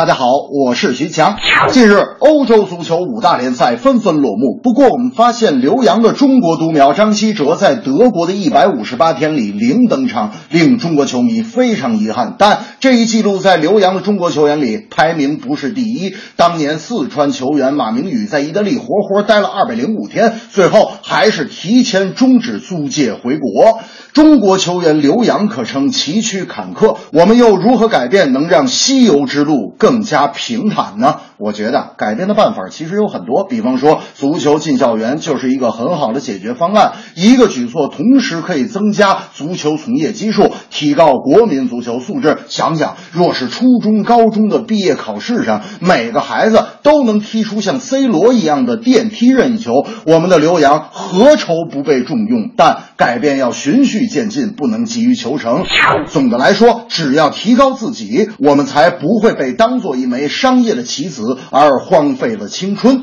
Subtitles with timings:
[0.00, 1.36] 大家好，我是徐强。
[1.68, 4.58] 近日，欧洲足球五大联赛纷纷落幕。
[4.62, 12.36] 不过，我们发现留洋的中国独苗张稀哲在德国的一百五十八天里零登场，令中国球迷非常遗憾。
[12.38, 16.14] 但这一记录在留洋的中国球员里排名不是第一。
[16.34, 23.80] 当年四川球员马明宇在意大利活活待了二百零五天，最后还是提前终止租借回国。
[24.14, 31.16] 中国球员留洋可称崎岖坎坷，我们又如何改变，能让西游之路更更加平坦呢？
[31.36, 36.92] 我觉得改变的办法其实有很多，比方说足球进校园就是一个很好的解决方案。
[37.16, 42.38] 一个举措同时可以增加足球从业基数，提高国民足球素质。
[42.48, 49.72] 想想，若是初中、高中的毕业考试上，每个孩子都能踢出像 C 罗一样的电梯任意球，
[50.06, 52.52] 我们的刘洋何愁不被重用？
[52.56, 55.64] 但改变要循序渐进，不能急于求成。
[56.06, 61.38] 总的来说，只要提高自己，我们才不会被当做一枚商业的棋子。
[61.50, 63.02] 而荒废了青春。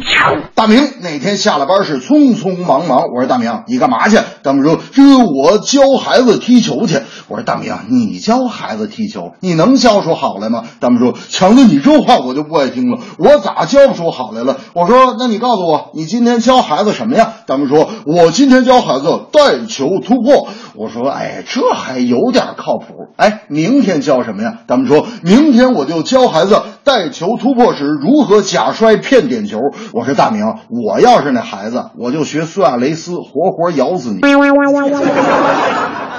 [0.55, 4.17] 大明那天下了班是匆匆忙忙，我说大明你干嘛去？
[4.43, 6.99] 大明说这我教孩子踢球去。
[7.27, 10.63] 我说大明你教孩子踢球，你能教出好来吗？
[10.79, 14.57] 大明说强子你这话我就不爱听了，我咋教不出好来了？
[14.73, 17.33] 我说那你告诉我，你今天教孩子什么呀？
[17.45, 20.47] 大明说我今天教孩子带球突破。
[20.75, 22.85] 我说哎这还有点靠谱。
[23.17, 24.59] 哎明天教什么呀？
[24.67, 28.27] 大明说明天我就教孩子带球突破时如。
[28.27, 29.57] 何假摔骗点球？
[29.93, 34.19] 我说大明，我要是那孩子，我就学苏亚雷斯，活活咬死你。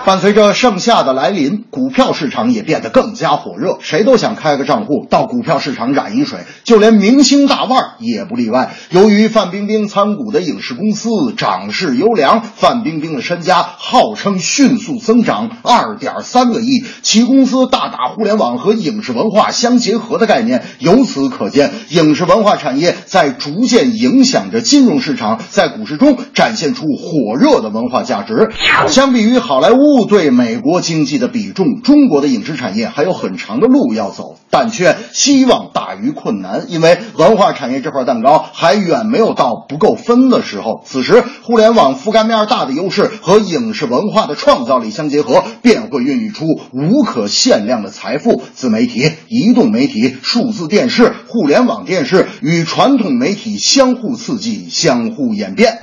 [0.08, 8.70] 伴随着盛夏的来临，股票市场也变得更加火热，谁都想开个账户到股票市场染一水，就连明星大腕也不例外。
[8.88, 28.48] 由于范冰冰参股的影视公司涨势优良，范冰冰的身家号称迅速增长二点三个亿，其公司大打互联网和影视文化相结合的概念，由此可见，影视文化产业在逐渐影响着金融市场，在股市中展现出火热的文化价值。
[28.86, 29.97] 相比于好莱坞。
[30.06, 40.82] 对美国经济的比重，中国的影视产业还有很长的路要走，但却希望大于困难，因为文化产业这块蛋糕还远没有到不够分的时候。
[40.84, 48.42] 此时，互联网覆盖面大的优势和影视文化的创造力相结合，便会孕育出无可限量的财富。
[48.54, 55.78] 自媒体、移动媒体、数字电视、互联网电视与传统媒体相互刺激、相互演变。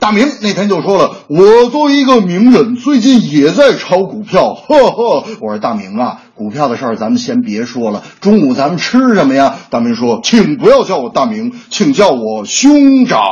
[0.00, 8.02] 大明那天就说了：“我作为一个名人，最近也。”在炒股票，呵呵，我说大明啊，股票的事儿咱们先别说了。
[8.20, 9.54] 中午咱们吃什么呀？
[9.70, 13.24] 大明说，请不要叫我大明，请叫我兄长。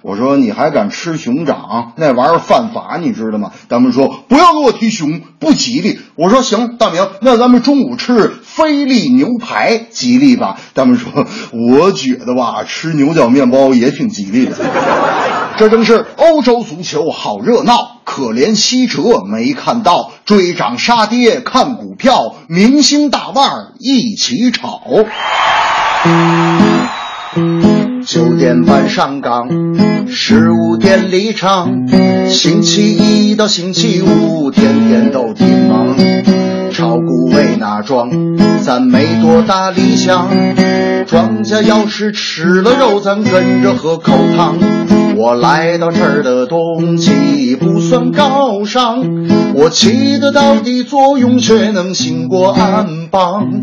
[0.00, 1.92] 我说你还敢吃熊掌？
[1.96, 3.52] 那玩意儿犯法，你知道吗？
[3.68, 6.00] 大明说不要给我提熊，不吉利。
[6.14, 10.58] 我说行，大明，那咱们中午吃菲力牛排，吉利吧？
[10.72, 14.56] 大明说，我觉得吧，吃牛角面包也挺吉利的。
[15.58, 24.80] 这正是欧洲足球好热闹，可怜西哲没看到，追涨杀跌看股票，明星大腕儿一起炒。
[28.04, 29.48] 九点半上岗，
[30.08, 31.86] 十五点离场，
[32.28, 35.96] 星期一到星期五天天都挺忙。
[36.72, 38.10] 炒股为哪桩？
[38.62, 40.28] 咱没多大理想。
[41.06, 44.56] 庄家要是吃了肉，咱跟着喝口汤。
[45.20, 49.04] 我来到这儿的动机不算高尚，
[49.54, 53.62] 我起得到底作用却能兴国安邦。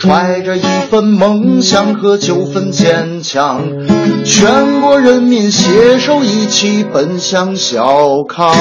[0.00, 3.60] 揣着一份梦想和九分坚强，
[4.24, 8.52] 全国人民携手一起奔向小康。